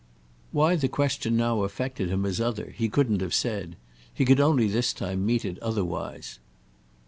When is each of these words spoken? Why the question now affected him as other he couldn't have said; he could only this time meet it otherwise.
Why 0.51 0.75
the 0.77 0.87
question 0.87 1.37
now 1.37 1.61
affected 1.61 2.09
him 2.09 2.25
as 2.25 2.41
other 2.41 2.71
he 2.75 2.89
couldn't 2.89 3.21
have 3.21 3.35
said; 3.35 3.75
he 4.11 4.25
could 4.25 4.39
only 4.39 4.65
this 4.67 4.93
time 4.93 5.23
meet 5.27 5.45
it 5.45 5.59
otherwise. 5.59 6.39